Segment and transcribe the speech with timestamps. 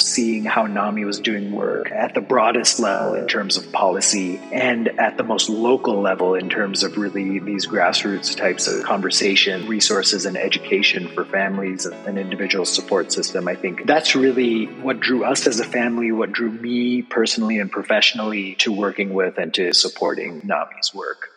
[0.00, 4.88] seeing how NAMI was doing work at the broadest level in terms of policy and
[5.00, 10.26] at the most local level in terms of really these grassroots types of conversation, resources,
[10.26, 13.48] and education for families and individual support system.
[13.48, 17.70] I think that's really what drew us as a family, what drew me personally and
[17.70, 21.30] professionally to working with and to supporting NAMI's work.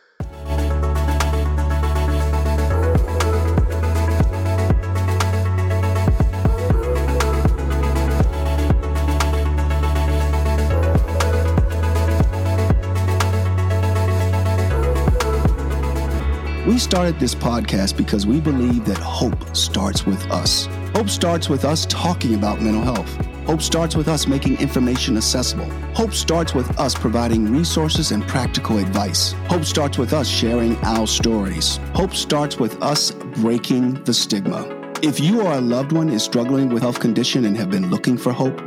[16.74, 20.66] We started this podcast because we believe that hope starts with us.
[20.96, 23.16] Hope starts with us talking about mental health.
[23.46, 25.70] Hope starts with us making information accessible.
[25.94, 29.34] Hope starts with us providing resources and practical advice.
[29.50, 31.78] Hope starts with us sharing our stories.
[31.94, 34.66] Hope starts with us breaking the stigma.
[35.04, 37.92] If you or a loved one is struggling with a health condition and have been
[37.92, 38.60] looking for hope,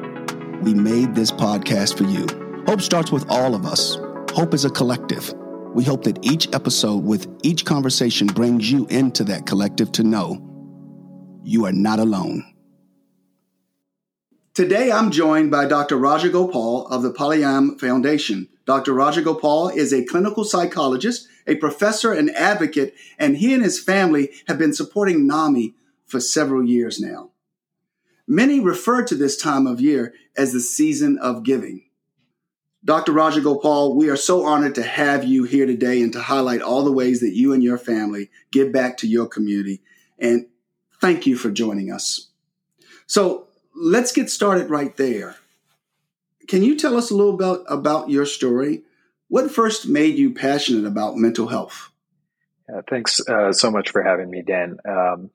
[0.62, 2.24] we made this podcast for you.
[2.66, 3.98] Hope starts with all of us.
[4.30, 5.34] Hope is a collective.
[5.76, 10.40] We hope that each episode with each conversation brings you into that collective to know
[11.44, 12.50] you are not alone.
[14.54, 15.98] Today, I'm joined by Dr.
[15.98, 18.48] Rajagopal of the Polyam Foundation.
[18.64, 18.94] Dr.
[18.94, 24.56] Rajagopal is a clinical psychologist, a professor, and advocate, and he and his family have
[24.56, 25.74] been supporting NAMI
[26.06, 27.32] for several years now.
[28.26, 31.85] Many refer to this time of year as the season of giving.
[32.86, 33.12] Dr.
[33.12, 36.92] Rajagopal, we are so honored to have you here today and to highlight all the
[36.92, 39.82] ways that you and your family give back to your community.
[40.20, 40.46] And
[41.00, 42.28] thank you for joining us.
[43.08, 45.34] So let's get started right there.
[46.46, 48.84] Can you tell us a little bit about your story?
[49.26, 51.90] What first made you passionate about mental health?
[52.72, 54.78] Uh, thanks uh, so much for having me, Dan.
[54.88, 55.30] Um,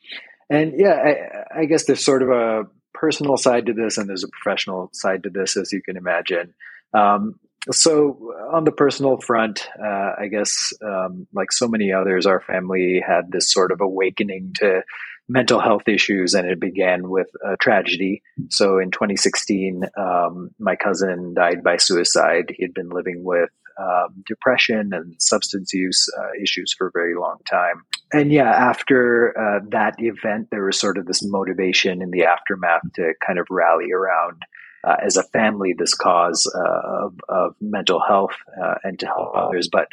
[0.49, 4.23] and yeah, I, I, guess there's sort of a personal side to this and there's
[4.23, 6.53] a professional side to this, as you can imagine.
[6.93, 7.35] Um,
[7.71, 13.03] so on the personal front, uh, I guess um, like so many others, our family
[13.05, 14.81] had this sort of awakening to
[15.29, 18.23] mental health issues, and it began with a tragedy.
[18.49, 22.53] So in 2016, um, my cousin died by suicide.
[22.55, 23.49] He had been living with
[23.79, 27.83] um, depression and substance use uh, issues for a very long time.
[28.11, 32.81] And yeah, after uh, that event, there was sort of this motivation in the aftermath
[32.95, 34.41] to kind of rally around
[34.83, 39.35] uh, as a family this cause uh, of, of, mental health uh, and to help
[39.35, 39.69] others.
[39.71, 39.87] But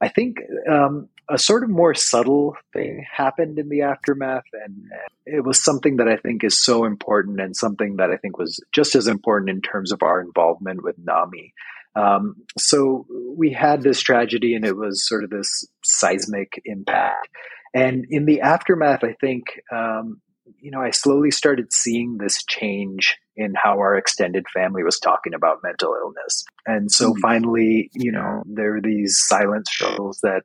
[0.00, 0.38] I think
[0.70, 4.84] um, a sort of more subtle thing happened in the aftermath, and
[5.26, 8.62] it was something that I think is so important and something that I think was
[8.72, 11.52] just as important in terms of our involvement with NAMI.
[11.94, 13.06] Um, so
[13.36, 17.28] we had this tragedy, and it was sort of this seismic impact.
[17.74, 20.20] And in the aftermath, I think um,
[20.60, 25.34] you know, I slowly started seeing this change in how our extended family was talking
[25.34, 26.44] about mental illness.
[26.66, 27.18] And so mm.
[27.20, 30.42] finally, you know, there were these silent struggles that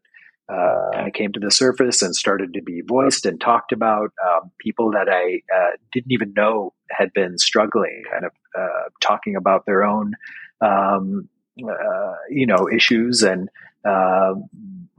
[0.49, 4.11] uh, kind of came to the surface and started to be voiced and talked about.
[4.25, 9.35] Um, people that I uh, didn't even know had been struggling, kind of uh, talking
[9.35, 10.13] about their own,
[10.61, 11.27] um,
[11.61, 13.49] uh, you know, issues and,
[13.83, 14.45] um,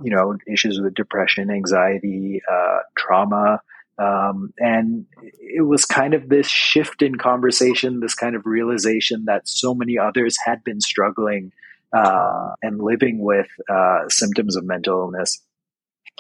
[0.02, 3.62] you know, issues with depression, anxiety, uh, trauma.
[3.98, 9.48] Um, and it was kind of this shift in conversation, this kind of realization that
[9.48, 11.53] so many others had been struggling
[11.92, 15.42] uh, and living with uh, symptoms of mental illness.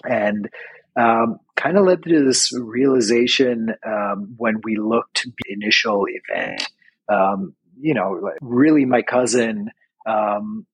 [0.04, 0.48] And
[0.96, 6.66] um, kind of led to this realization um, when we looked at the initial event.
[7.08, 9.70] Um, you know, really, my cousin
[10.06, 10.66] um,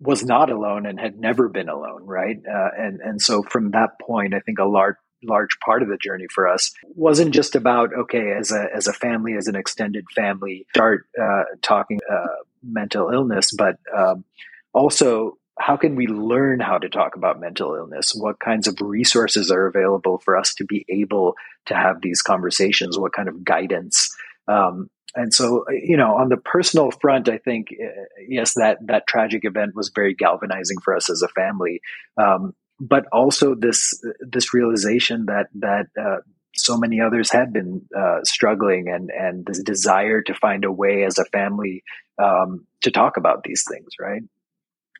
[0.00, 2.38] was not alone and had never been alone, right?
[2.38, 5.96] Uh, and and so from that point, I think a large large part of the
[5.96, 10.04] journey for us wasn't just about okay as a as a family as an extended
[10.14, 12.26] family start uh, talking uh,
[12.62, 14.24] mental illness but um,
[14.72, 18.14] also how can we learn how to talk about mental illness?
[18.14, 21.34] What kinds of resources are available for us to be able
[21.66, 22.98] to have these conversations?
[22.98, 24.08] What kind of guidance?
[24.48, 29.06] Um, and so you know on the personal front i think uh, yes that that
[29.06, 31.80] tragic event was very galvanizing for us as a family.
[32.16, 36.18] Um, but also this this realization that that uh,
[36.54, 41.04] so many others had been uh, struggling and and this desire to find a way
[41.04, 41.84] as a family
[42.22, 44.22] um, to talk about these things right?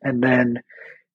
[0.03, 0.63] And then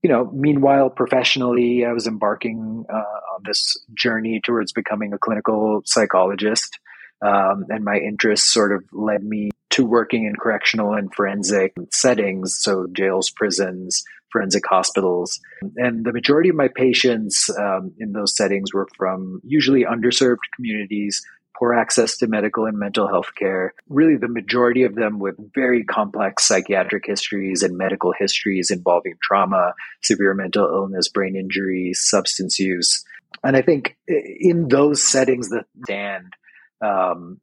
[0.04, 5.81] you know meanwhile professionally i was embarking uh, on this journey towards becoming a clinical
[5.86, 6.80] psychologist
[7.25, 12.58] um, and my interests sort of led me to working in correctional and forensic settings
[12.60, 15.40] so jails prisons forensic hospitals.
[15.76, 21.26] And the majority of my patients um, in those settings were from usually underserved communities,
[21.58, 23.74] poor access to medical and mental health care.
[23.90, 29.74] Really, the majority of them with very complex psychiatric histories and medical histories involving trauma,
[30.04, 33.04] severe mental illness, brain injury, substance use.
[33.44, 36.34] And I think in those settings the stand
[36.82, 37.40] um,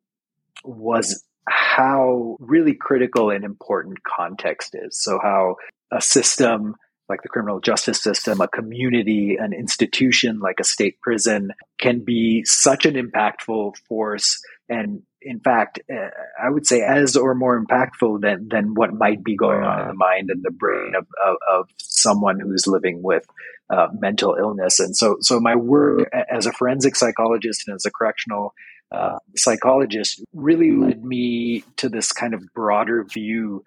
[0.65, 4.99] was how really critical and important context is.
[4.99, 5.57] So, how
[5.94, 6.76] a system
[7.08, 12.44] like the criminal justice system, a community, an institution like a state prison can be
[12.44, 14.43] such an impactful force.
[14.69, 16.08] And in fact, uh,
[16.43, 19.88] I would say as or more impactful than, than what might be going on in
[19.88, 23.26] the mind and the brain of, of, of someone who's living with
[23.69, 24.81] uh, mental illness.
[24.81, 28.55] And so, so my work as a forensic psychologist and as a correctional
[28.90, 33.64] uh, psychologist really led me to this kind of broader view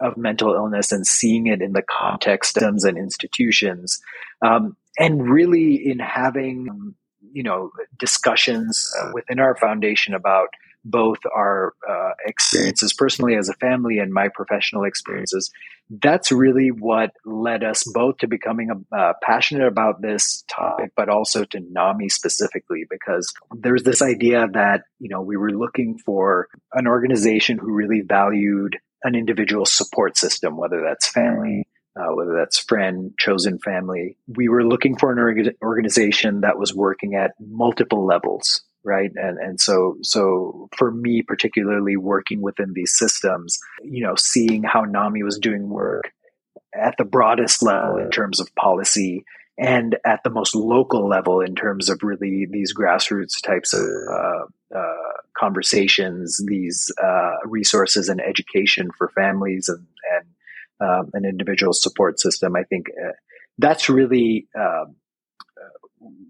[0.00, 4.00] of mental illness and seeing it in the context of and institutions,
[4.42, 6.94] um, and really in having
[7.32, 10.48] you know discussions uh, within our foundation about
[10.86, 15.50] both our uh, experiences personally as a family and my professional experiences.
[15.90, 21.44] That's really what led us both to becoming uh, passionate about this topic, but also
[21.44, 26.86] to NAMI specifically, because there's this idea that, you know, we were looking for an
[26.86, 31.66] organization who really valued an individual support system, whether that's family,
[31.98, 34.16] uh, whether that's friend, chosen family.
[34.26, 39.10] We were looking for an orga- organization that was working at multiple levels, right?
[39.14, 44.82] And and so so for me, particularly working within these systems, you know, seeing how
[44.82, 46.12] NAMI was doing work
[46.74, 49.24] at the broadest level in terms of policy
[49.58, 54.76] and at the most local level in terms of really these grassroots types of uh,
[54.76, 62.20] uh, conversations, these uh, resources and education for families and, and um, an individual support
[62.20, 62.54] system.
[62.54, 63.12] I think uh,
[63.58, 64.96] that's really um,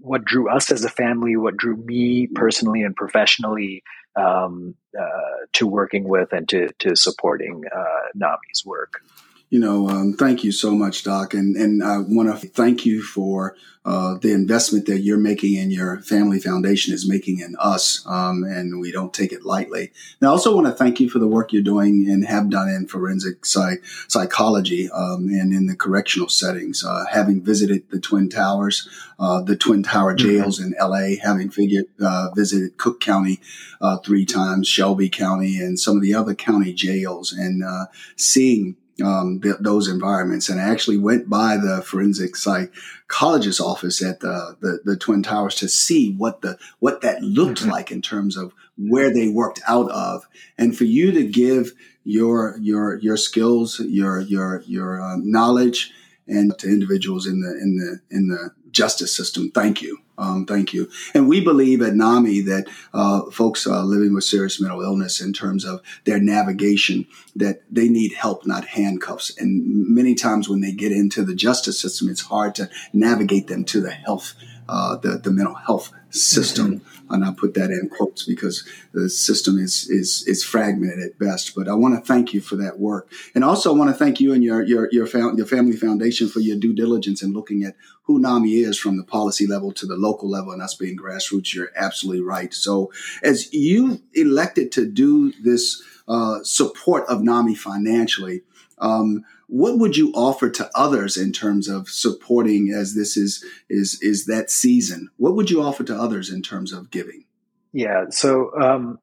[0.01, 3.83] what drew us as a family, what drew me personally and professionally
[4.15, 9.03] um, uh, to working with and to, to supporting uh, NAMI's work
[9.49, 11.33] you know, um, thank you so much, Doc.
[11.33, 13.55] And, and I want to thank you for
[13.85, 18.05] uh, the investment that you're making in your family foundation is making in us.
[18.09, 19.93] Um, and we don't take it lightly.
[20.21, 22.69] And I also want to thank you for the work you're doing and have done
[22.69, 26.85] in forensic psych- psychology um, and in the correctional settings.
[26.85, 28.89] Uh, having visited the Twin Towers,
[29.21, 30.27] uh, the Twin Tower mm-hmm.
[30.27, 30.73] jails mm-hmm.
[30.73, 33.39] in LA, having figured, uh, visited Cook County
[33.81, 38.75] uh, three times, Shelby County, and some of the other county jails, and uh, seeing
[39.05, 40.49] um, th- those environments.
[40.49, 45.55] And I actually went by the forensic psychologist office at the, the, the Twin Towers
[45.57, 47.71] to see what the what that looked mm-hmm.
[47.71, 50.27] like in terms of where they worked out of.
[50.59, 51.73] And for you to give
[52.05, 55.93] your your your skills, your your your uh, knowledge,
[56.27, 59.99] and to individuals in the in the in the justice system, thank you.
[60.19, 60.89] Um, thank you.
[61.15, 65.33] And we believe at NAMI that uh, folks uh, living with serious mental illness, in
[65.33, 69.37] terms of their navigation, that they need help, not handcuffs.
[69.39, 73.65] And many times when they get into the justice system, it's hard to navigate them
[73.65, 74.35] to the health,
[74.69, 76.81] uh, the the mental health system.
[76.81, 81.19] Mm-hmm and I put that in quotes because the system is is is fragmented at
[81.19, 81.55] best.
[81.55, 84.21] But I want to thank you for that work, and also I want to thank
[84.21, 87.77] you and your your your, your family foundation for your due diligence in looking at
[88.03, 91.55] who NAMI is from the policy level to the local level, and us being grassroots.
[91.55, 92.53] You're absolutely right.
[92.53, 92.93] So
[93.23, 98.43] as you elected to do this uh, support of NAMI financially.
[98.79, 104.01] Um, what would you offer to others in terms of supporting as this is is
[104.03, 105.11] is that season?
[105.17, 107.25] What would you offer to others in terms of giving?
[107.73, 108.99] Yeah, so um,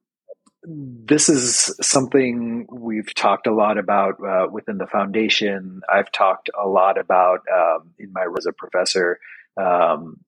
[0.66, 5.82] this is something we've talked a lot about uh, within the foundation.
[5.92, 9.20] I've talked a lot about um, in my role as a professor.
[9.58, 10.22] Um,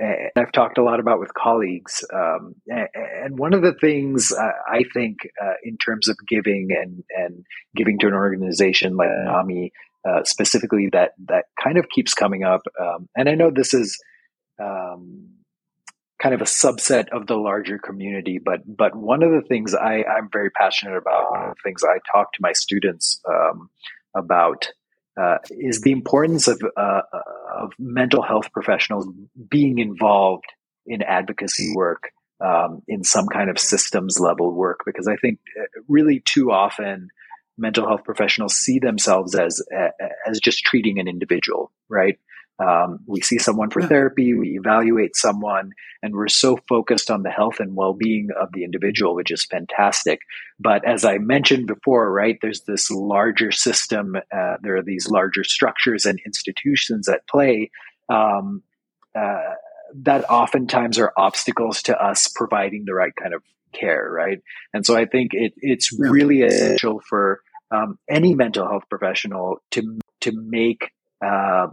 [0.00, 2.04] and I've talked a lot about with colleagues.
[2.12, 7.04] Um, and one of the things uh, I think uh, in terms of giving and,
[7.10, 7.44] and
[7.76, 9.72] giving to an organization like NAMI
[10.08, 12.62] uh, specifically that, that kind of keeps coming up.
[12.80, 13.98] Um, and I know this is
[14.58, 15.28] um,
[16.22, 20.04] kind of a subset of the larger community, but, but one of the things I,
[20.04, 23.68] I'm very passionate about, one of the things I talk to my students um,
[24.16, 24.70] about
[25.20, 27.02] uh, is the importance of, uh,
[27.56, 29.08] of mental health professionals
[29.48, 30.46] being involved
[30.86, 35.64] in advocacy work um, in some kind of systems level work because I think uh,
[35.88, 37.08] really too often
[37.58, 39.62] mental health professionals see themselves as
[40.26, 42.18] as just treating an individual, right?
[42.60, 47.30] Um, we see someone for therapy, we evaluate someone, and we're so focused on the
[47.30, 50.20] health and well being of the individual, which is fantastic.
[50.58, 55.42] But as I mentioned before, right, there's this larger system, uh, there are these larger
[55.42, 57.70] structures and institutions at play.
[58.10, 58.62] Um,
[59.14, 59.54] uh,
[60.02, 64.40] that oftentimes are obstacles to us providing the right kind of care, right?
[64.72, 67.40] And so I think it, it's really essential for
[67.70, 70.90] um, any mental health professional to to make
[71.24, 71.68] uh,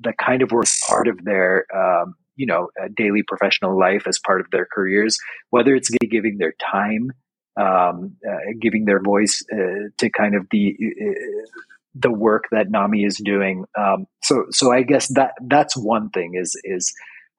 [0.00, 4.40] the kind of work part of their um, you know daily professional life as part
[4.40, 5.18] of their careers,
[5.50, 7.12] whether it's giving their time,
[7.60, 11.46] um, uh, giving their voice uh, to kind of the uh,
[11.94, 13.64] the work that NAMI is doing.
[13.76, 16.94] Um, so so I guess that that's one thing is is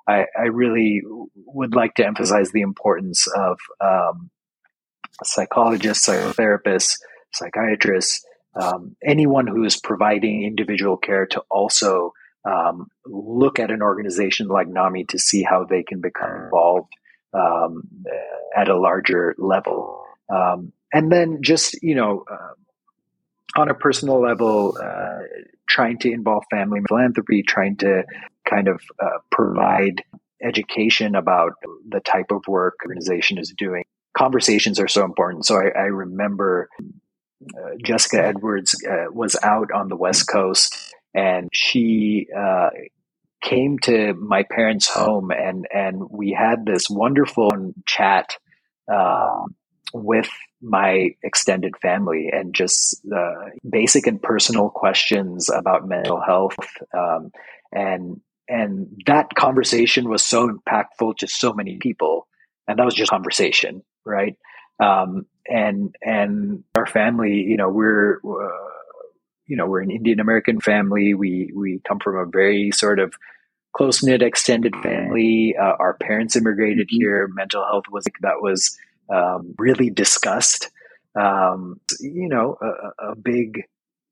[0.08, 1.04] I, I really
[1.36, 4.32] would like to emphasize the importance of um,
[5.24, 6.98] psychologists, psychotherapists,
[7.32, 8.25] psychiatrists,
[8.60, 12.13] um, anyone who is providing individual care to also
[12.46, 16.93] um, look at an organization like NAMI to see how they can become involved
[17.34, 17.84] um,
[18.55, 20.03] at a larger level.
[20.29, 25.19] Um, and then just, you know, uh, on a personal level, uh,
[25.67, 28.03] trying to involve family philanthropy, trying to
[28.48, 30.03] kind of uh, provide
[30.41, 31.53] education about
[31.88, 33.84] the type of work organization is doing.
[34.17, 35.46] Conversations are so important.
[35.46, 41.50] So I, I remember uh, Jessica Edwards uh, was out on the West Coast and
[41.54, 42.70] she uh,
[43.42, 47.50] came to my parents' home and, and we had this wonderful
[47.86, 48.36] chat
[48.92, 49.56] um,
[49.94, 50.30] with
[50.62, 56.58] my extended family and just uh, basic and personal questions about mental health
[56.94, 57.32] um,
[57.72, 58.20] and
[58.51, 62.28] and that conversation was so impactful to so many people.
[62.68, 64.36] And that was just conversation right?
[64.80, 68.78] Um, and and our family you know we're uh,
[69.50, 73.13] you know we're an indian american family we we come from a very sort of
[73.74, 77.01] close knit extended family uh, our parents immigrated mm-hmm.
[77.01, 78.77] here mental health was that was
[79.13, 80.70] um, really discussed
[81.20, 83.63] um, you know a, a big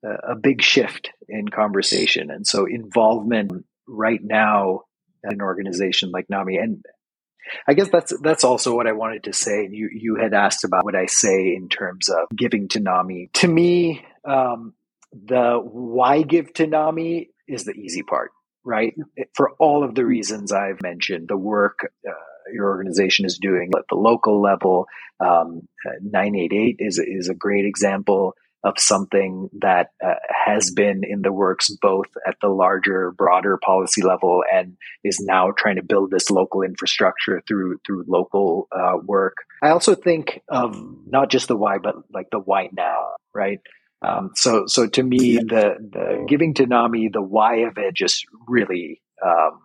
[0.03, 4.83] a big shift in conversation and so involvement right now
[5.25, 6.57] at an organization like NAMI.
[6.57, 6.85] And
[7.67, 9.67] I guess that's that's also what I wanted to say.
[9.71, 13.29] You you had asked about what I say in terms of giving to NAMI.
[13.35, 14.73] To me, um,
[15.11, 18.31] the why give to NAMI is the easy part,
[18.63, 18.93] right?
[19.35, 22.11] For all of the reasons I've mentioned, the work uh,
[22.53, 24.87] your organization is doing at the local level.
[25.19, 25.67] Um,
[26.01, 31.69] 988 is is a great example of something that uh, has been in the works
[31.81, 36.63] both at the larger broader policy level and is now trying to build this local
[36.63, 41.95] infrastructure through through local uh, work i also think of not just the why but
[42.11, 43.59] like the why now right
[44.01, 48.25] um, so so to me the the giving to nami the why of it just
[48.47, 49.61] really um,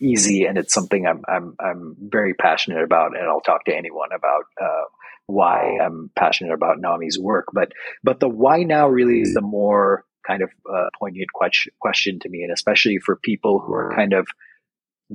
[0.00, 4.10] easy and it's something I'm, I'm i'm very passionate about and i'll talk to anyone
[4.14, 4.84] about uh,
[5.26, 7.46] why I'm passionate about Nami's work.
[7.52, 12.18] But but the why now really is the more kind of uh, poignant question question
[12.20, 14.26] to me, and especially for people who are kind of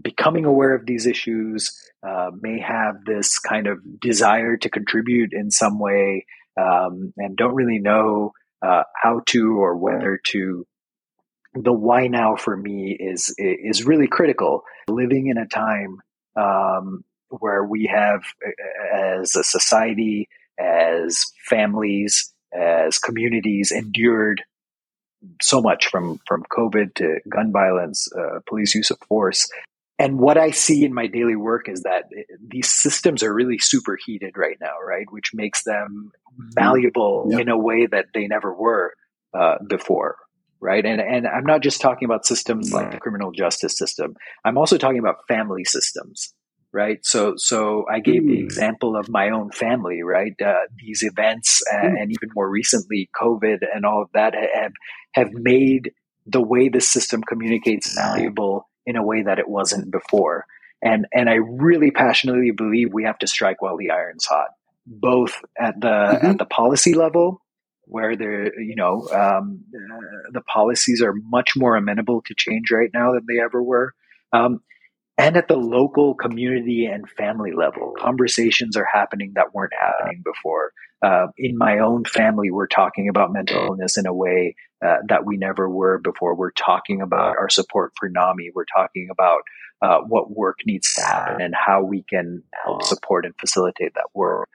[0.02, 1.76] becoming aware of these issues,
[2.08, 6.26] uh, may have this kind of desire to contribute in some way,
[6.58, 10.66] um, and don't really know uh, how to or whether to.
[11.54, 14.64] The why now for me is is really critical.
[14.88, 16.02] Living in a time
[16.36, 18.22] um, where we have,
[18.94, 24.44] as a society, as families, as communities, endured
[25.42, 29.50] so much from from COVID to gun violence, uh, police use of force.
[30.00, 32.04] And what I see in my daily work is that
[32.48, 35.06] these systems are really superheated right now, right?
[35.10, 36.12] Which makes them
[36.56, 37.42] malleable yep.
[37.42, 38.94] in a way that they never were
[39.34, 40.18] uh, before,
[40.60, 40.86] right?
[40.86, 44.16] And and I'm not just talking about systems like the criminal justice system.
[44.46, 46.32] I'm also talking about family systems,
[46.72, 47.00] right?
[47.04, 48.28] So, so I gave mm.
[48.28, 50.40] the example of my own family, right?
[50.40, 52.02] Uh, these events and, mm.
[52.02, 54.74] and, even more recently, COVID and all of that have
[55.14, 55.92] have made
[56.28, 60.46] the way the system communicates valuable in a way that it wasn't before.
[60.82, 64.50] And and I really passionately believe we have to strike while the iron's hot,
[64.88, 66.26] both at the mm-hmm.
[66.26, 67.42] at the policy level.
[67.90, 72.90] Where there, you know, um, uh, the policies are much more amenable to change right
[72.94, 73.94] now than they ever were.
[74.34, 74.60] Um,
[75.18, 80.72] and at the local community and family level conversations are happening that weren't happening before.
[81.02, 84.56] Uh, in my own family we're talking about mental illness in a way
[84.86, 86.36] uh, that we never were before.
[86.36, 88.52] We're talking about our support for nami.
[88.54, 89.42] We're talking about
[89.82, 94.10] uh, what work needs to happen and how we can help support and facilitate that
[94.14, 94.50] work.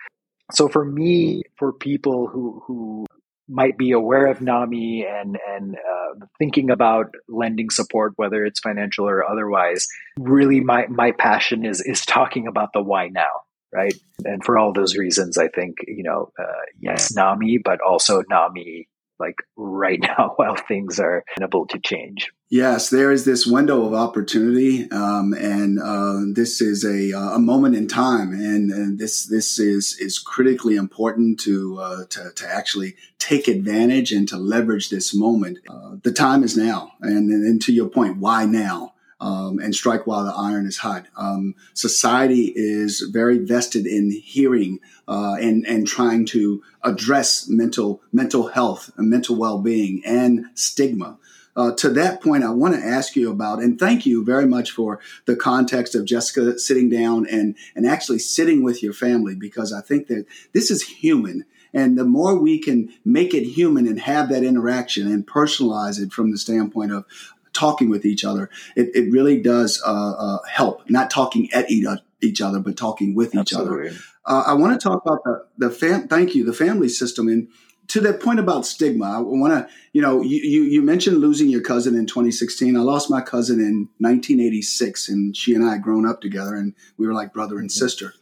[0.53, 3.07] So for me for people who who
[3.53, 9.09] might be aware of NAMI and and uh, thinking about lending support, whether it's financial
[9.09, 9.87] or otherwise.
[10.19, 13.43] Really, my my passion is is talking about the why now,
[13.73, 13.95] right?
[14.25, 18.89] And for all those reasons, I think you know, uh, yes, NAMI, but also NAMI
[19.23, 22.31] like right now while things are able to change.
[22.51, 27.39] Yes, there is this window of opportunity, um, and uh, this is a, uh, a
[27.39, 32.47] moment in time, and, and, this this is is critically important to uh, to, to
[32.47, 35.61] actually take advantage and to leverage this moment.
[35.67, 38.92] Uh, the time is now, and, and to your point, why now?
[39.23, 41.07] Um, and strike while the iron is hot.
[41.17, 48.49] Um, society is very vested in hearing uh, and and trying to address mental mental
[48.49, 51.19] health and mental well being and stigma.
[51.55, 54.71] Uh, to that point, I want to ask you about, and thank you very much
[54.73, 59.73] for the context of Jessica sitting down and, and actually sitting with your family, because
[59.73, 61.45] I think that this is human.
[61.75, 66.13] And the more we can make it human and have that interaction and personalize it
[66.13, 67.05] from the standpoint of
[67.53, 70.89] talking with each other, it, it really does uh, uh, help.
[70.91, 73.89] Not talking at each other, but talking with Absolutely.
[73.89, 74.03] each other.
[74.25, 77.29] Uh, I want to talk about the, the fam- thank you, the family system.
[77.29, 77.49] And
[77.89, 81.49] to that point about stigma, I want to, you know, you, you, you, mentioned losing
[81.49, 82.77] your cousin in 2016.
[82.77, 86.75] I lost my cousin in 1986, and she and I had grown up together, and
[86.97, 87.85] we were like brother and mm-hmm.
[87.85, 88.15] sister.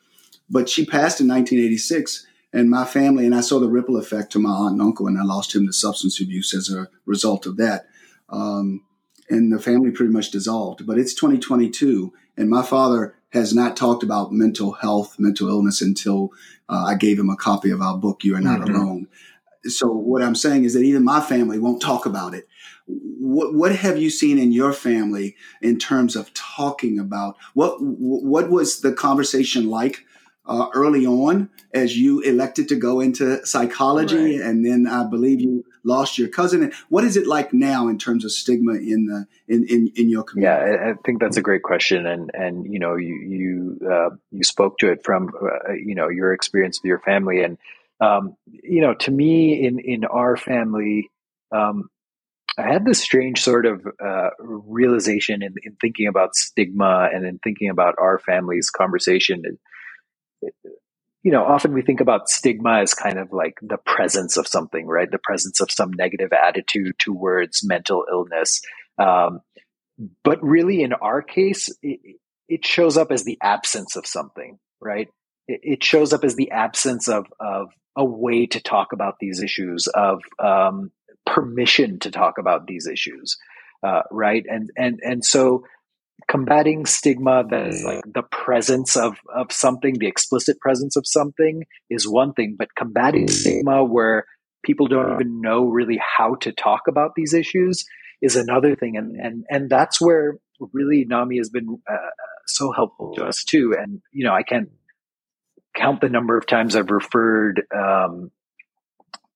[0.48, 4.38] But she passed in 1986, and my family, and I saw the ripple effect to
[4.38, 7.56] my aunt and uncle, and I lost him to substance abuse as a result of
[7.58, 7.86] that.
[8.28, 8.82] Um,
[9.30, 10.86] and the family pretty much dissolved.
[10.86, 16.32] But it's 2022, and my father has not talked about mental health, mental illness until
[16.68, 18.74] uh, I gave him a copy of our book, You Are Not mm-hmm.
[18.74, 19.08] Alone
[19.64, 22.48] so what I'm saying is that even my family won't talk about it.
[22.86, 28.50] What what have you seen in your family in terms of talking about what what
[28.50, 30.06] was the conversation like
[30.50, 34.46] uh, early on as you elected to go into psychology, right.
[34.46, 36.72] and then I believe you lost your cousin.
[36.90, 40.24] What is it like now in terms of stigma in the in in, in your
[40.24, 40.72] community?
[40.72, 44.44] Yeah, I think that's a great question, and and you know you you uh, you
[44.44, 47.56] spoke to it from uh, you know your experience with your family and
[48.00, 51.10] um, you know, to me, in in our family,
[51.52, 51.88] um,
[52.56, 57.38] I had this strange sort of uh, realization in, in, thinking about stigma and in
[57.38, 59.42] thinking about our family's conversation.
[61.22, 64.86] You know, often we think about stigma as kind of like the presence of something,
[64.86, 65.10] right?
[65.10, 68.62] The presence of some negative attitude towards mental illness.
[68.98, 69.40] Um,
[70.24, 75.08] but really, in our case, it, it shows up as the absence of something, right?
[75.62, 79.88] it shows up as the absence of of a way to talk about these issues,
[79.88, 80.90] of um,
[81.26, 83.36] permission to talk about these issues,
[83.86, 84.44] uh, right?
[84.48, 85.64] And and and so
[86.30, 91.64] combating stigma that is like the presence of of something, the explicit presence of something,
[91.90, 94.24] is one thing, but combating stigma where
[94.62, 97.84] people don't even know really how to talk about these issues
[98.22, 100.38] is another thing, and and and that's where
[100.72, 101.96] really NAMI has been uh,
[102.46, 103.74] so helpful to us too.
[103.76, 104.70] And you know, I can't
[105.74, 108.30] count the number of times I've referred, um,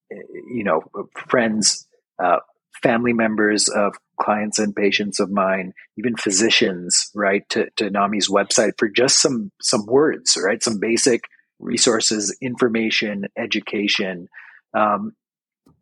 [0.09, 0.81] you know,
[1.27, 1.87] friends,
[2.23, 2.39] uh,
[2.81, 8.73] family members of clients and patients of mine, even physicians, right, to, to NAMI's website
[8.77, 11.25] for just some some words, right, some basic
[11.59, 14.27] resources, information, education.
[14.75, 15.13] Um,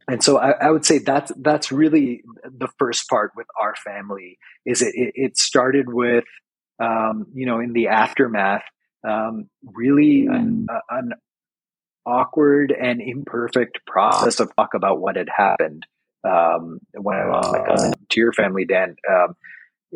[0.07, 4.37] and so I, I, would say that's that's really the first part with our family.
[4.65, 6.25] Is it it, it started with
[6.79, 8.63] um, you know in the aftermath
[9.07, 11.13] um, really an, an,
[12.05, 15.85] awkward and imperfect process of talk about what had happened
[16.23, 18.95] um, when I lost my cousin to your family, Dan.
[19.09, 19.35] Um,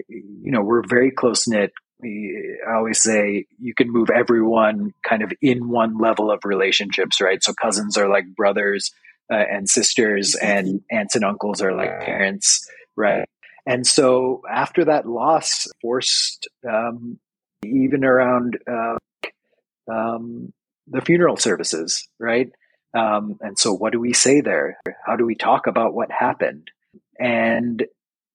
[0.07, 1.71] you know, we're very close knit.
[2.03, 7.43] I always say you can move everyone kind of in one level of relationships, right?
[7.43, 8.91] So cousins are like brothers
[9.31, 13.27] uh, and sisters, and aunts and uncles are like parents, right?
[13.65, 17.19] And so after that loss, forced um,
[17.65, 18.97] even around uh,
[19.91, 20.53] um,
[20.87, 22.49] the funeral services, right?
[22.97, 24.79] Um, and so, what do we say there?
[25.05, 26.69] How do we talk about what happened?
[27.19, 27.85] And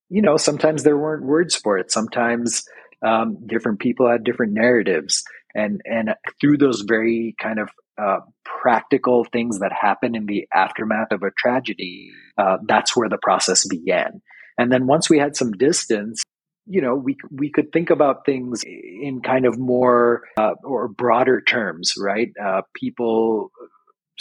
[0.08, 1.90] you know, sometimes there weren't words for it.
[1.90, 2.64] Sometimes
[3.04, 7.70] um, different people had different narratives, and and through those very kind of
[8.00, 13.18] uh, practical things that happen in the aftermath of a tragedy, uh, that's where the
[13.20, 14.22] process began.
[14.58, 16.22] And then once we had some distance,
[16.66, 21.40] you know, we we could think about things in kind of more uh, or broader
[21.40, 22.28] terms, right?
[22.40, 23.50] Uh, people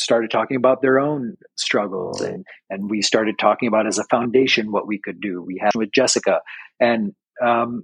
[0.01, 4.71] started talking about their own struggles, and and we started talking about as a foundation
[4.71, 5.41] what we could do.
[5.41, 6.41] We had with Jessica,
[6.79, 7.83] and um,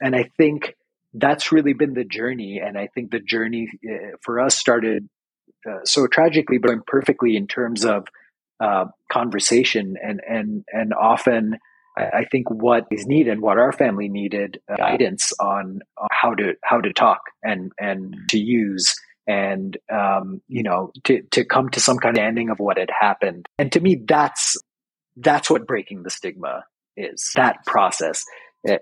[0.00, 0.74] and I think
[1.14, 2.60] that's really been the journey.
[2.64, 5.08] And I think the journey uh, for us started
[5.68, 8.06] uh, so tragically, but imperfectly in terms of
[8.60, 11.58] uh, conversation, and and and often
[11.96, 16.54] I think what is needed, what our family needed, uh, guidance on, on, how to
[16.64, 18.96] how to talk and and to use
[19.26, 22.90] and um, you know to to come to some kind of ending of what had
[22.98, 23.46] happened.
[23.58, 24.56] And to me, that's
[25.16, 26.64] that's what breaking the stigma
[26.96, 28.24] is that process.
[28.66, 28.78] Eh,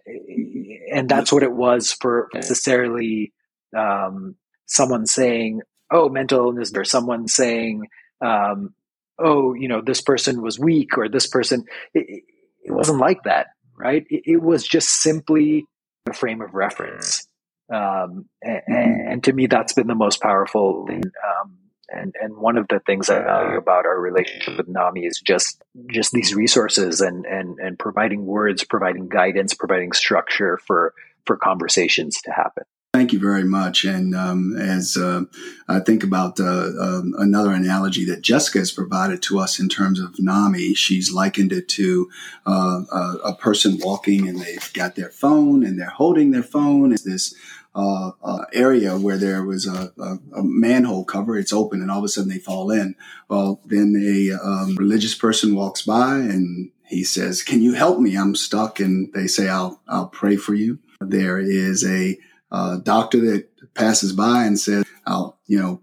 [0.93, 3.33] and that's what it was for necessarily
[3.77, 7.89] um, someone saying oh mental illness or someone saying
[8.25, 8.75] um,
[9.19, 12.23] oh you know this person was weak or this person it,
[12.65, 13.49] it wasn't like that
[13.83, 14.07] right?
[14.09, 15.67] It, it, was just simply
[16.09, 17.27] a frame of reference
[17.73, 21.59] um, and, and, to me that's been the most powerful um,
[21.93, 25.63] and and one of the things I value about our relationship with NAMI is just
[25.91, 30.95] just these resources and and and providing words, providing guidance, providing structure for
[31.27, 32.65] for conversations to happen.
[32.95, 33.85] Thank you very much.
[33.85, 35.23] And um, as uh,
[35.67, 39.99] I think about uh, um, another analogy that Jessica has provided to us in terms
[39.99, 42.11] of NAMI, she's likened it to
[42.47, 46.93] uh, a, a, person walking and they've got their phone and they're holding their phone.
[46.93, 47.35] It's this
[47.75, 51.39] uh, uh, area where there was a, a, a, manhole cover.
[51.39, 52.95] It's open, and all of a sudden they fall in.
[53.29, 58.15] Well, then a um, religious person walks by and he says, "Can you help me?
[58.15, 62.19] I'm stuck." And they say, "I'll I'll pray for you." There is a
[62.51, 65.81] uh, doctor that passes by and says, "I'll you know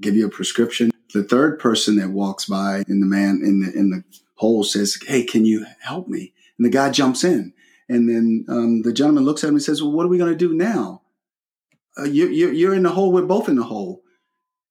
[0.00, 3.78] give you a prescription." The third person that walks by in the man in the
[3.78, 4.04] in the
[4.36, 7.52] hole says, "Hey, can you help me?" And the guy jumps in.
[7.88, 10.32] And then um, the gentleman looks at him and says, "Well, what are we going
[10.32, 11.02] to do now?"
[11.98, 13.12] Uh, you, you, you're in the hole.
[13.12, 14.02] We're both in the hole.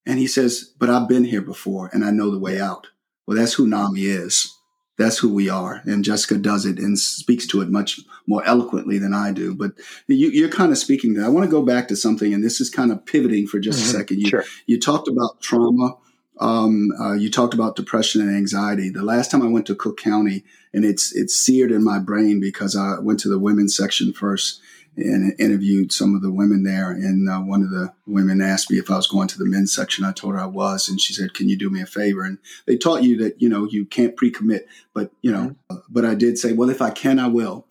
[0.06, 2.88] And he says, but I've been here before and I know the way out.
[3.26, 4.56] Well, that's who NAMI is.
[4.98, 5.82] That's who we are.
[5.86, 9.54] And Jessica does it and speaks to it much more eloquently than I do.
[9.54, 9.74] But
[10.08, 11.26] you, are kind of speaking there.
[11.26, 13.80] I want to go back to something, and this is kind of pivoting for just
[13.80, 13.90] mm-hmm.
[13.90, 14.20] a second.
[14.22, 14.44] You, sure.
[14.68, 15.98] you talked about trauma.
[16.40, 18.90] Um, uh, you talked about depression and anxiety.
[18.90, 22.40] The last time I went to Cook County, and it's it's seared in my brain
[22.40, 24.62] because I went to the women's section first,
[24.98, 26.92] and interviewed some of the women there.
[26.92, 29.74] And uh, one of the women asked me if I was going to the men's
[29.74, 30.06] section.
[30.06, 32.38] I told her I was, and she said, "Can you do me a favor?" And
[32.66, 35.78] they taught you that you know you can't pre-commit, but you know, mm-hmm.
[35.90, 37.68] but I did say, "Well, if I can, I will."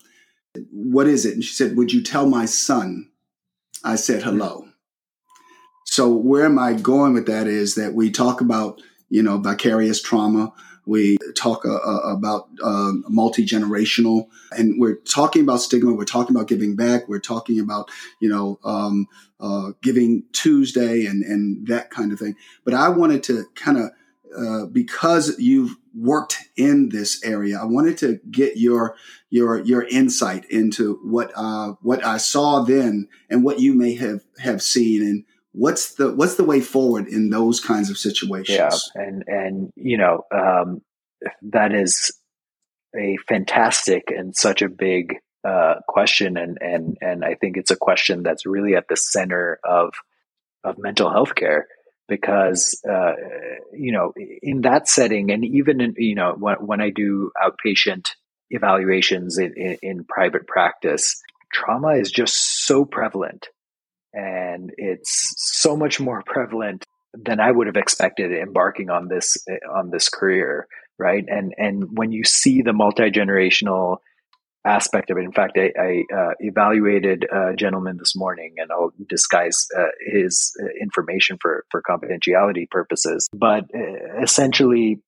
[0.71, 1.33] What is it?
[1.33, 3.09] And she said, "Would you tell my son?"
[3.83, 4.67] I said, "Hello."
[5.85, 7.47] So where am I going with that?
[7.47, 10.53] Is that we talk about you know vicarious trauma
[10.85, 15.93] we talk uh, uh about uh, multi generational, and we're talking about stigma.
[15.93, 17.07] We're talking about giving back.
[17.07, 19.07] We're talking about you know um,
[19.39, 22.35] uh, Giving Tuesday and and that kind of thing.
[22.63, 23.91] But I wanted to kind of
[24.37, 28.95] uh, because you've worked in this area, I wanted to get your
[29.29, 34.21] your your insight into what uh, what I saw then and what you may have
[34.39, 38.57] have seen and what's the what's the way forward in those kinds of situations?
[38.57, 40.81] Yeah and and you know um,
[41.41, 42.11] that is
[42.95, 45.15] a fantastic and such a big
[45.47, 49.59] uh, question and and and I think it's a question that's really at the center
[49.63, 49.93] of
[50.63, 51.67] of mental health care
[52.07, 53.13] because uh,
[53.73, 58.07] you know in that setting and even in, you know when, when I do outpatient
[58.49, 61.21] evaluations in, in, in private practice
[61.53, 63.47] trauma is just so prevalent
[64.15, 69.37] and it's so much more prevalent than I would have expected embarking on this
[69.75, 71.23] on this career, right?
[71.27, 73.97] And and when you see the multi generational
[74.65, 78.91] aspect of it, in fact, I, I uh, evaluated a gentleman this morning, and I'll
[79.07, 83.27] disguise uh, his uh, information for for confidentiality purposes.
[83.33, 85.01] But uh, essentially,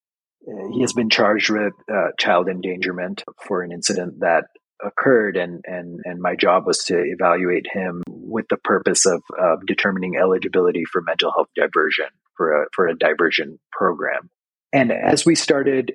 [0.47, 4.45] uh, he has been charged with uh, child endangerment for an incident that
[4.83, 9.65] occurred and and and my job was to evaluate him with the purpose of, of
[9.65, 14.29] determining eligibility for mental health diversion for a for a diversion program
[14.73, 15.93] and as we started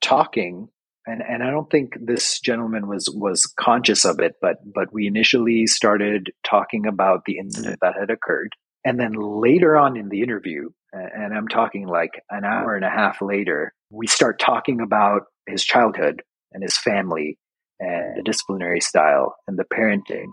[0.00, 0.68] talking
[1.06, 5.06] and and I don't think this gentleman was was conscious of it but but we
[5.06, 8.52] initially started talking about the incident that had occurred
[8.84, 12.90] and then later on in the interview and I'm talking like an hour and a
[12.90, 17.38] half later we start talking about his childhood and his family
[17.80, 20.28] and the disciplinary style and the parenting.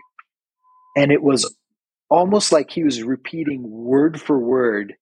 [0.95, 1.54] And it was
[2.10, 4.95] almost like he was repeating word for word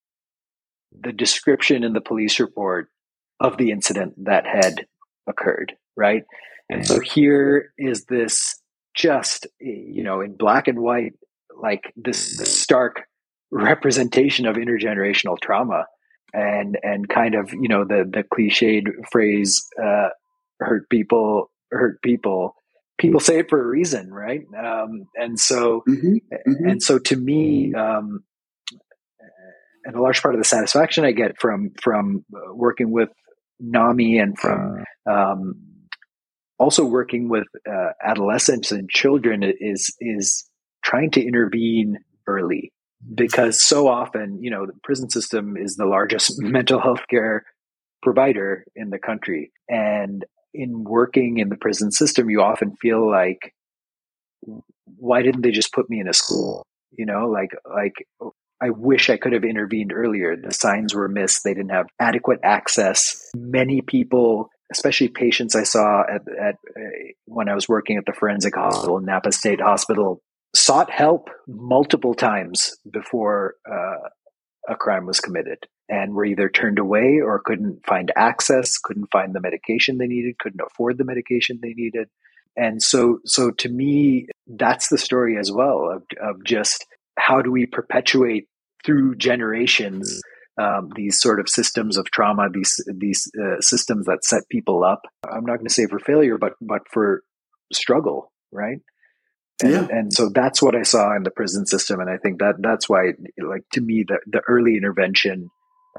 [0.98, 2.88] the description in the police report
[3.38, 4.86] of the incident that had
[5.28, 6.24] occurred, right?
[6.68, 8.60] And so here is this
[8.94, 11.12] just, you know, in black and white,
[11.60, 13.02] like this, this stark
[13.50, 15.86] representation of intergenerational trauma
[16.32, 20.08] and and kind of you know the the cliched phrase uh,
[20.60, 22.54] hurt people hurt people
[23.00, 24.42] people say it for a reason right?
[24.56, 26.68] Um, and so mm-hmm, mm-hmm.
[26.68, 28.24] and so to me um,
[29.84, 33.08] and a large part of the satisfaction i get from from working with
[33.58, 35.54] nami and from um,
[36.58, 40.48] also working with uh, adolescents and children is is
[40.84, 42.72] trying to intervene early
[43.14, 47.44] because so often you know the prison system is the largest mental health care
[48.02, 49.52] provider in the country.
[49.68, 53.54] And in working in the prison system, you often feel like,
[54.96, 56.66] why didn't they just put me in a school?
[56.92, 57.94] You know, like like
[58.60, 60.36] I wish I could have intervened earlier.
[60.36, 61.44] The signs were missed.
[61.44, 63.30] They didn't have adequate access.
[63.34, 68.12] Many people, especially patients I saw at, at uh, when I was working at the
[68.12, 70.20] forensic hospital, Napa State Hospital,
[70.54, 74.08] sought help multiple times before uh,
[74.68, 75.58] a crime was committed
[75.90, 80.38] and were either turned away or couldn't find access, couldn't find the medication they needed,
[80.38, 82.08] couldn't afford the medication they needed.
[82.56, 86.86] And so, so to me, that's the story as well of, of just
[87.18, 88.46] how do we perpetuate
[88.84, 90.22] through generations
[90.60, 95.02] um, these sort of systems of trauma, these these uh, systems that set people up.
[95.24, 97.22] I'm not going to say for failure, but but for
[97.72, 98.78] struggle, right?
[99.62, 99.86] And, yeah.
[99.90, 102.88] and so that's what I saw in the prison system, and I think that that's
[102.88, 105.50] why, like to me, the the early intervention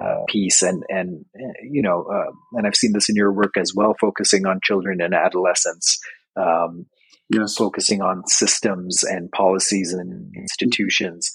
[0.02, 1.26] uh, piece, and and
[1.64, 5.02] you know, uh, and I've seen this in your work as well, focusing on children
[5.02, 6.00] and adolescents,
[6.36, 6.86] um,
[7.30, 7.56] yes.
[7.56, 11.30] focusing on systems and policies and institutions,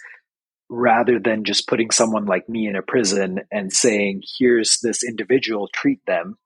[0.69, 5.69] rather than just putting someone like me in a prison and saying, "Here's this individual,
[5.73, 6.37] treat them."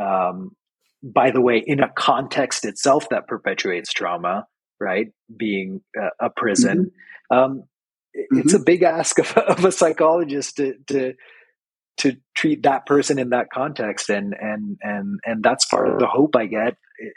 [0.00, 0.52] Um,
[1.02, 4.46] by the way, in a context itself that perpetuates trauma,
[4.80, 5.08] right?
[5.34, 6.90] Being a, a prison.
[7.30, 7.38] Mm-hmm.
[7.38, 7.62] Um,
[8.16, 8.38] mm-hmm.
[8.38, 11.14] It's a big ask of, of, a psychologist to, to,
[11.98, 14.08] to treat that person in that context.
[14.08, 17.10] And, and, and, and that's part of the hope I get eh,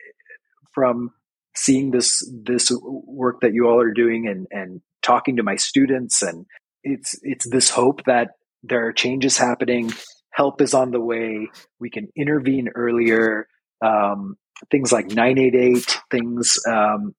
[0.73, 1.11] from
[1.55, 6.21] seeing this, this work that you all are doing and, and talking to my students.
[6.21, 6.45] And
[6.83, 8.31] it's, it's this hope that
[8.63, 9.91] there are changes happening.
[10.31, 11.49] Help is on the way.
[11.79, 13.47] We can intervene earlier.
[13.83, 14.37] Um,
[14.69, 17.15] things like 988, things um,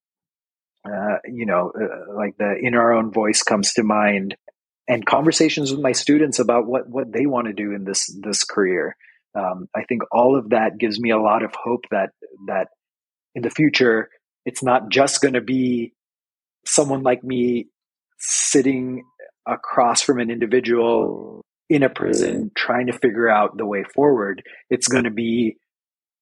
[0.85, 4.37] uh, you know, uh, like the in our own voice comes to mind,
[4.89, 8.45] and conversations with my students about what what they want to do in this this
[8.45, 8.97] career.
[9.35, 12.11] Um, I think all of that gives me a lot of hope that
[12.47, 12.69] that
[13.35, 14.11] in the future
[14.45, 15.93] it's not just going to be
[16.67, 17.69] someone like me
[18.19, 19.05] sitting
[19.47, 24.43] across from an individual in a prison trying to figure out the way forward.
[24.69, 25.57] It's going to be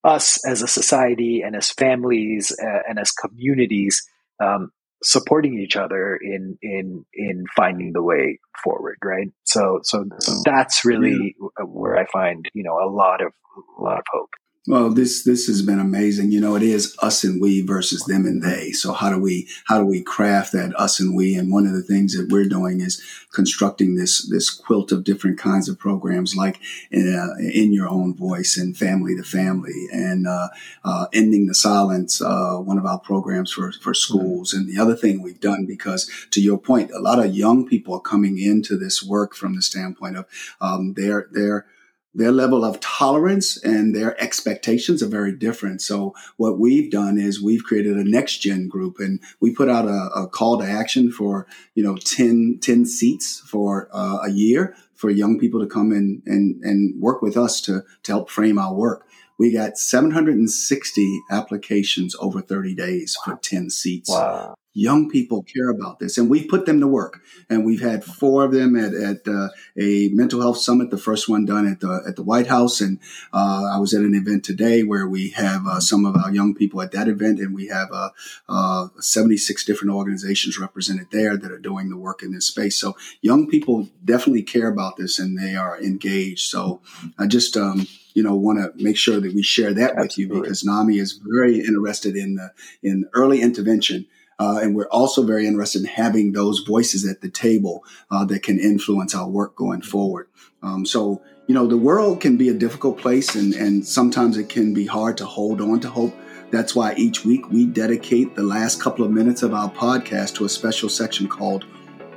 [0.04, 4.02] us as a society and as families uh, and as communities
[4.42, 4.70] um,
[5.02, 9.28] supporting each other in in in finding the way forward right?
[9.44, 13.32] So so, so that's really where i find you know a lot of
[13.78, 14.30] a lot of hope
[14.66, 16.32] well, this this has been amazing.
[16.32, 18.72] You know, it is us and we versus them and they.
[18.72, 21.34] So how do we how do we craft that us and we?
[21.34, 25.38] And one of the things that we're doing is constructing this this quilt of different
[25.38, 26.56] kinds of programs, like
[26.94, 30.48] uh, in your own voice and family to family, and uh,
[30.84, 32.20] uh, ending the silence.
[32.20, 34.52] Uh, one of our programs for for schools.
[34.52, 37.94] And the other thing we've done, because to your point, a lot of young people
[37.94, 40.26] are coming into this work from the standpoint of
[40.60, 41.66] um, they're they're
[42.14, 45.80] their level of tolerance and their expectations are very different.
[45.80, 49.86] So what we've done is we've created a next gen group and we put out
[49.86, 54.74] a, a call to action for, you know, 10, 10 seats for uh, a year
[54.94, 58.58] for young people to come in and, and work with us to, to help frame
[58.58, 59.06] our work.
[59.38, 64.10] We got 760 applications over 30 days for 10 seats.
[64.10, 67.20] Wow young people care about this and we've put them to work.
[67.48, 71.28] And we've had four of them at, at uh, a mental health summit the first
[71.28, 72.80] one done at the at the white house.
[72.80, 73.00] And
[73.32, 76.54] uh, i was at an event today where we have uh, some of our young
[76.54, 78.10] people at that event and we have uh,
[78.48, 82.76] uh, 76 different organizations represented there that are doing the work in this space.
[82.76, 86.48] So young people definitely care about this and they are engaged.
[86.48, 86.80] So
[87.18, 90.04] i just um, you know want to make sure that we share that Absolutely.
[90.04, 92.52] with you because NAMI is very interested in the
[92.82, 94.06] in early intervention
[94.40, 98.42] uh, and we're also very interested in having those voices at the table uh, that
[98.42, 100.28] can influence our work going forward.
[100.62, 104.48] Um, so, you know, the world can be a difficult place and, and sometimes it
[104.48, 106.14] can be hard to hold on to hope.
[106.50, 110.46] That's why each week we dedicate the last couple of minutes of our podcast to
[110.46, 111.66] a special section called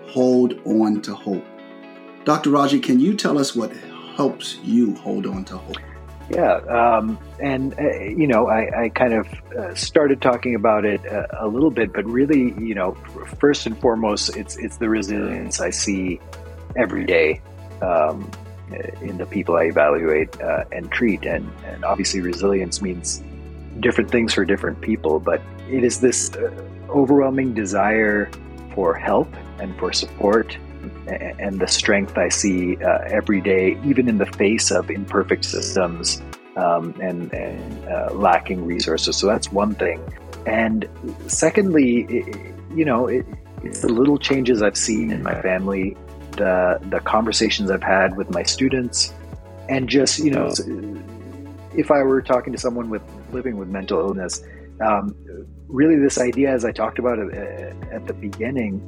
[0.08, 1.46] Hold On to Hope.
[2.24, 2.52] Dr.
[2.52, 3.74] Raji, can you tell us what
[4.16, 5.93] helps you hold on to hope?
[6.30, 11.04] Yeah, um, and uh, you know, I, I kind of uh, started talking about it
[11.06, 12.94] a, uh, a, little bit, but really, you know,
[13.40, 16.22] first and foremost, it's it's the resilience I see
[16.78, 17.42] every day
[17.82, 18.32] um,
[19.02, 23.22] in the people I evaluate uh, and treat, and and obviously, resilience means
[23.80, 26.52] different things for different people, but it is this uh,
[26.90, 28.32] overwhelming desire
[28.74, 29.28] for help
[29.60, 30.58] and for support
[31.08, 36.22] and the strength I see uh, every day, even in the face of imperfect systems
[36.56, 39.18] um, and, and uh, lacking resources.
[39.18, 40.02] So that's one thing.
[40.46, 40.88] And
[41.28, 43.26] secondly, it, you know, it,
[43.64, 45.96] it's the little changes I've seen in my family,
[46.32, 49.14] the the conversations I've had with my students,
[49.70, 50.52] and just you know,
[51.76, 54.44] if I were talking to someone with living with mental illness.
[54.82, 55.16] Um,
[55.68, 58.82] really, this idea, as I talked about uh, at the beginning,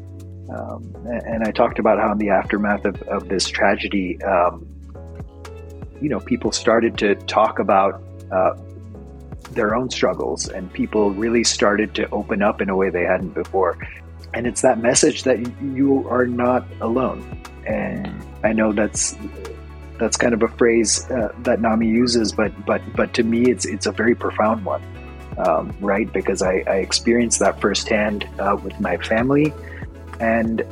[0.50, 4.68] um, and I talked about how in the aftermath of, of this tragedy, um,
[6.02, 8.56] you know, people started to talk about uh,
[9.52, 13.34] their own struggles, and people really started to open up in a way they hadn't
[13.34, 13.78] before.
[14.34, 17.42] And it's that message that you are not alone.
[17.66, 19.18] And I know that's
[19.98, 23.66] that's kind of a phrase uh, that Nami uses, but but but to me, it's
[23.66, 24.84] it's a very profound one,
[25.38, 26.12] um, right?
[26.12, 29.54] Because I, I experienced that firsthand uh, with my family,
[30.20, 30.64] and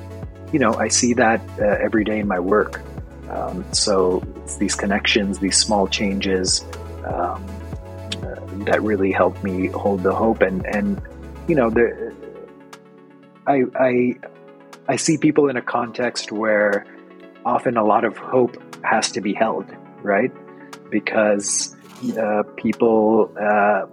[0.51, 2.81] you know I see that uh, every day in my work.
[3.29, 6.63] Um, so it's these connections, these small changes
[7.05, 7.43] um,
[8.21, 11.01] uh, that really help me hold the hope, and and
[11.47, 12.13] you know the
[13.47, 14.15] I I
[14.87, 16.85] I see people in a context where
[17.45, 19.65] often a lot of hope has to be held,
[20.01, 20.31] right?
[20.89, 21.75] Because
[22.17, 23.85] uh, people uh,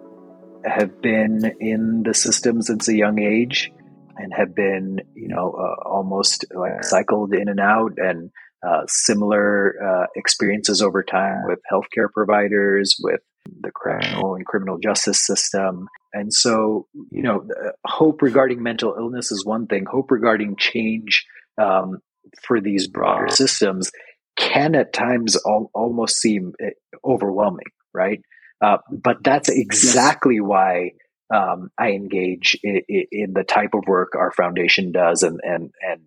[0.65, 3.73] have been in the system since a young age
[4.21, 8.31] and have been, you know, uh, almost like cycled in and out and
[8.67, 13.21] uh, similar uh, experiences over time with healthcare providers, with
[13.63, 15.89] the criminal and criminal justice system.
[16.13, 17.47] And so, you know,
[17.87, 21.25] hope regarding mental illness is one thing, hope regarding change
[21.57, 21.99] um,
[22.47, 23.91] for these broader systems
[24.37, 26.71] can at times al- almost seem eh,
[27.05, 28.21] overwhelming, right?
[28.63, 30.91] Uh, but that's exactly why
[31.35, 36.03] um, I engage in, in, the type of work our foundation does, and and and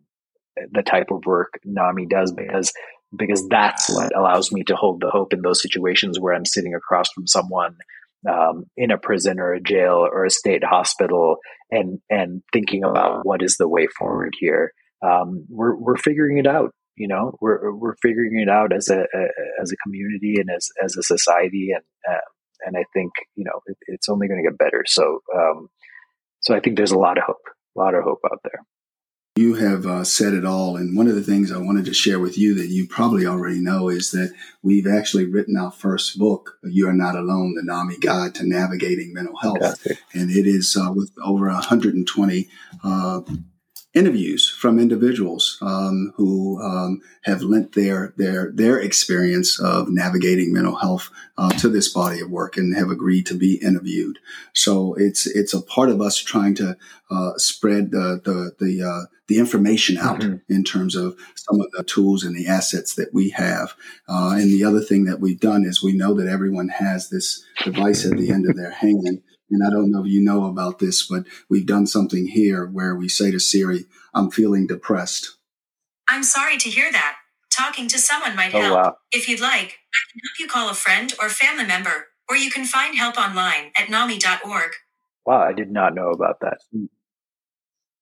[0.71, 2.73] the type of work NAMI does, because
[3.15, 6.73] because that's what allows me to hold the hope in those situations where I'm sitting
[6.73, 7.77] across from someone
[8.29, 11.37] um, in a prison or a jail or a state hospital,
[11.71, 14.73] and and thinking about what is the way forward here.
[15.01, 18.99] Um, we're we're figuring it out you know we're we're figuring it out as a,
[18.99, 19.27] a
[19.61, 22.21] as a community and as as a society and uh,
[22.65, 24.83] and I think you know it, it's only going to get better.
[24.85, 25.69] So um,
[26.41, 27.41] so I think there's a lot of hope
[27.75, 28.65] a lot of hope out there.
[29.35, 32.19] You have uh, said it all and one of the things I wanted to share
[32.19, 36.59] with you that you probably already know is that we've actually written our first book
[36.63, 39.57] you are not alone the NAMI guide to navigating mental health.
[39.59, 39.97] Fantastic.
[40.13, 42.47] and it is uh, with over 120
[42.83, 43.21] uh,
[43.93, 50.75] interviews from individuals um, who um, have lent their their their experience of navigating mental
[50.75, 54.19] health uh, to this body of work and have agreed to be interviewed.
[54.53, 56.75] So it's it's a part of us trying to
[57.11, 60.53] uh, spread the the the, uh, the information out mm-hmm.
[60.53, 63.75] in terms of some of the tools and the assets that we have.
[64.09, 67.45] Uh, and the other thing that we've done is we know that everyone has this
[67.63, 69.21] device at the end of their hand
[69.53, 72.95] and I don't know if you know about this, but we've done something here where
[72.95, 75.37] we say to Siri, I'm feeling depressed.
[76.09, 77.17] I'm sorry to hear that.
[77.51, 78.75] Talking to someone might oh, help.
[78.75, 78.95] Wow.
[79.11, 82.49] If you'd like, I can help you call a friend or family member, or you
[82.49, 84.71] can find help online at NAMI.org.
[85.25, 86.57] Wow, I did not know about that.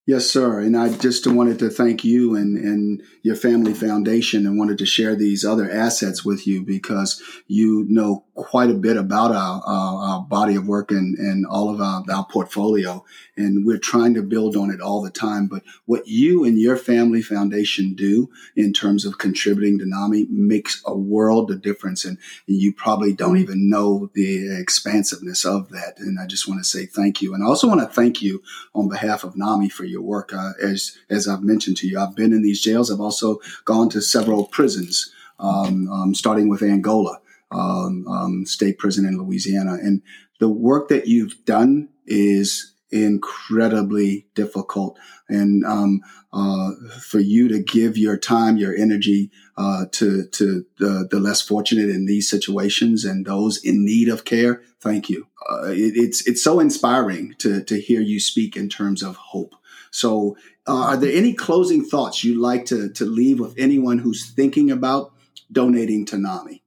[0.04, 0.58] Yes, sir.
[0.58, 4.86] And I just wanted to thank you and, and your family foundation and wanted to
[4.86, 10.02] share these other assets with you because you know quite a bit about our, our,
[10.02, 13.04] our body of work and, and all of our, our portfolio.
[13.36, 15.48] And we're trying to build on it all the time.
[15.48, 20.82] But what you and your family foundation do in terms of contributing to NAMI makes
[20.86, 22.04] a world of difference.
[22.04, 25.98] And, and you probably don't even know the expansiveness of that.
[25.98, 27.34] And I just want to say thank you.
[27.34, 28.42] And I also want to thank you
[28.74, 30.32] on behalf of NAMI for your work.
[30.32, 32.90] Uh, as as I've mentioned to you, I've been in these jails.
[32.90, 37.21] I've also gone to several prisons, um, um, starting with Angola
[37.52, 40.02] um, um State Prison in Louisiana, and
[40.40, 44.98] the work that you've done is incredibly difficult.
[45.28, 51.08] And um, uh, for you to give your time, your energy uh, to to the,
[51.10, 55.26] the, less fortunate in these situations and those in need of care, thank you.
[55.50, 59.54] Uh, it, it's it's so inspiring to to hear you speak in terms of hope.
[59.90, 60.36] So,
[60.66, 64.70] uh, are there any closing thoughts you'd like to, to leave with anyone who's thinking
[64.70, 65.12] about
[65.50, 66.61] donating to NAMI?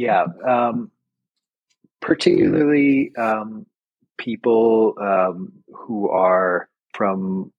[0.00, 0.90] Yeah, um,
[2.00, 3.66] particularly um,
[4.16, 7.52] people um, who are from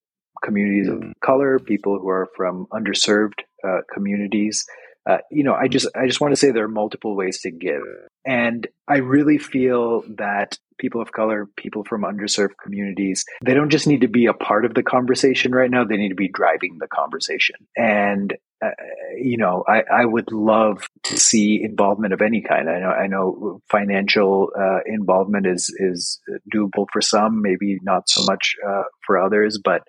[0.43, 4.65] communities of color, people who are from underserved uh, communities.
[5.07, 7.51] Uh, you know, I just I just want to say there are multiple ways to
[7.51, 7.83] give,
[8.25, 13.85] and I really feel that people of color, people from underserved communities, they don't just
[13.85, 16.79] need to be a part of the conversation right now, they need to be driving
[16.79, 17.55] the conversation.
[17.77, 18.69] And uh,
[19.17, 22.69] you know, I, I would love to see involvement of any kind.
[22.69, 26.19] I know, I know financial uh, involvement is is
[26.53, 29.59] doable for some, maybe not so much uh, for others.
[29.63, 29.81] But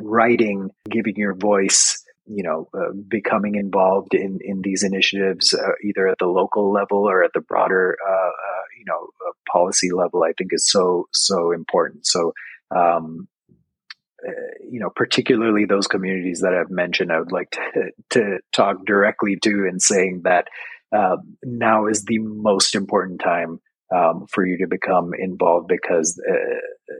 [0.00, 6.06] writing, giving your voice, you know, uh, becoming involved in in these initiatives, uh, either
[6.06, 7.96] at the local level or at the broader,
[8.78, 9.08] you know
[9.50, 12.06] policy level, I think is so so important.
[12.06, 12.32] So.
[12.72, 13.26] Um,
[14.68, 19.36] you know, particularly those communities that I've mentioned, I would like to, to talk directly
[19.42, 20.48] to in saying that
[20.92, 23.60] uh, now is the most important time
[23.94, 26.94] um, for you to become involved because uh,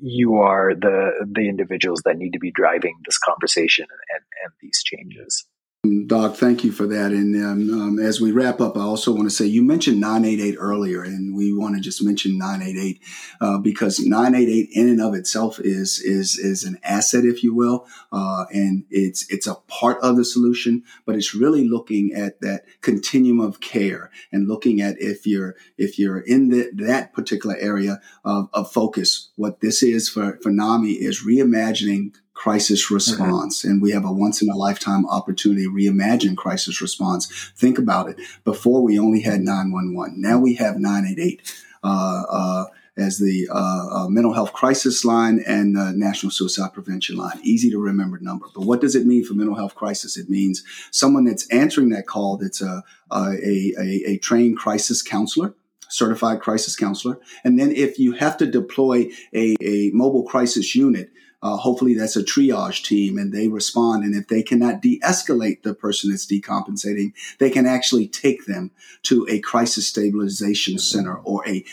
[0.00, 4.82] you are the the individuals that need to be driving this conversation and, and these
[4.82, 5.47] changes.
[5.84, 7.12] Doc, thank you for that.
[7.12, 10.56] And um, um, as we wrap up, I also want to say you mentioned 988
[10.58, 13.00] earlier, and we want to just mention 988
[13.40, 17.86] uh, because 988 in and of itself is is is an asset, if you will,
[18.10, 20.82] uh, and it's it's a part of the solution.
[21.06, 25.96] But it's really looking at that continuum of care and looking at if you're if
[25.96, 29.30] you're in the, that particular area of, of focus.
[29.36, 32.94] What this is for for NAMI is reimagining crisis mm-hmm.
[32.94, 33.60] response.
[33.60, 33.70] Mm-hmm.
[33.70, 37.26] And we have a once in a lifetime opportunity to reimagine crisis response.
[37.56, 38.16] Think about it.
[38.44, 40.20] Before we only had 911.
[40.20, 41.42] Now we have 988.
[41.82, 42.64] Uh, uh,
[42.96, 47.38] as the uh, uh, mental health crisis line and the national suicide prevention line.
[47.44, 48.46] Easy to remember number.
[48.52, 50.16] But what does it mean for mental health crisis?
[50.16, 52.82] It means someone that's answering that call that's a,
[53.12, 55.54] a, a, a trained crisis counselor
[55.88, 57.18] certified crisis counselor.
[57.44, 61.10] And then if you have to deploy a, a mobile crisis unit,
[61.40, 64.02] uh, hopefully that's a triage team and they respond.
[64.02, 68.72] And if they cannot de-escalate the person that's decompensating, they can actually take them
[69.04, 71.64] to a crisis stabilization center or a,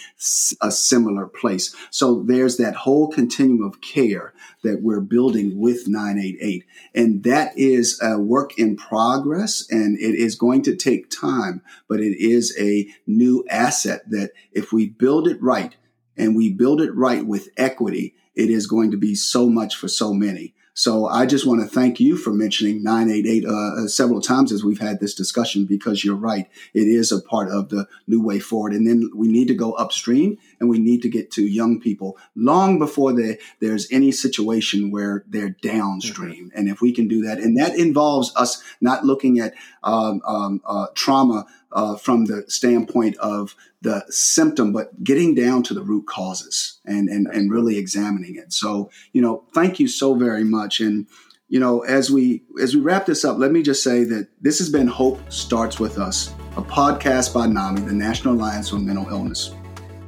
[0.61, 1.75] a similar place.
[1.89, 6.63] So there's that whole continuum of care that we're building with 988.
[6.93, 11.99] And that is a work in progress and it is going to take time, but
[11.99, 15.75] it is a new asset that if we build it right
[16.15, 19.87] and we build it right with equity, it is going to be so much for
[19.87, 20.53] so many.
[20.77, 24.61] So I just want to thank you for mentioning 988 uh, uh, several times as
[24.61, 26.49] we've had this discussion because you're right.
[26.73, 28.73] It is a part of the new way forward.
[28.73, 32.17] And then we need to go upstream and we need to get to young people
[32.35, 36.49] long before they, there's any situation where they're downstream.
[36.49, 36.59] Mm-hmm.
[36.59, 40.61] And if we can do that, and that involves us not looking at um, um,
[40.65, 41.45] uh, trauma
[41.75, 47.09] uh, from the standpoint of the symptom, but getting down to the root causes and,
[47.09, 48.53] and, and really examining it.
[48.53, 50.79] So, you know, thank you so very much.
[50.79, 51.05] And,
[51.49, 54.57] you know, as we as we wrap this up, let me just say that this
[54.57, 59.07] has been Hope Starts With Us, a podcast by NAMI, the National Alliance on Mental
[59.09, 59.53] Illness.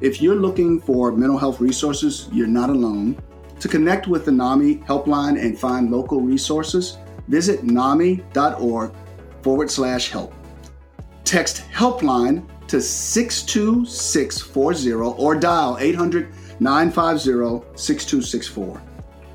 [0.02, 3.22] If you're looking for mental health resources, you're not alone.
[3.60, 6.98] To connect with the NAMI helpline and find local resources,
[7.28, 8.92] visit nami.org
[9.42, 10.34] forward slash help.
[11.28, 16.30] Text helpline to 62640 or dial 800
[16.62, 18.82] 950 6264.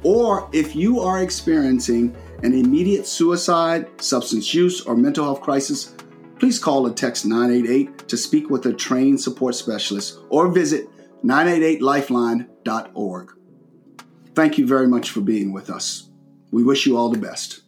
[0.02, 5.94] Or if you are experiencing an immediate suicide, substance use, or mental health crisis,
[6.38, 10.88] please call or text 988 to speak with a trained support specialist or visit
[11.22, 13.32] 988lifeline.org.
[14.34, 16.08] Thank you very much for being with us.
[16.50, 17.61] We wish you all the best.